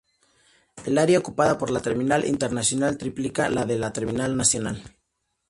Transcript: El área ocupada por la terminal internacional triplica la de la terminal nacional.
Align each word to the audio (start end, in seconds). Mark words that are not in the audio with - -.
El 0.83 0.97
área 0.97 1.19
ocupada 1.19 1.59
por 1.59 1.69
la 1.69 1.79
terminal 1.79 2.25
internacional 2.25 2.97
triplica 2.97 3.49
la 3.51 3.65
de 3.65 3.77
la 3.77 3.93
terminal 3.93 4.35
nacional. 4.35 4.81